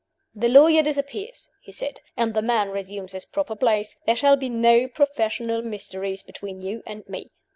"The 0.33 0.49
lawyer 0.49 0.81
disappears," 0.81 1.51
he 1.61 1.71
said, 1.71 1.99
"and 2.17 2.33
the 2.33 2.41
man 2.41 2.71
resumes 2.71 3.11
his 3.11 3.23
proper 3.23 3.55
place. 3.55 3.97
There 4.07 4.15
shall 4.15 4.35
be 4.35 4.49
no 4.49 4.87
professional 4.87 5.61
mysteries 5.61 6.23
between 6.23 6.59
you 6.63 6.81
and 6.87 7.07
me. 7.07 7.29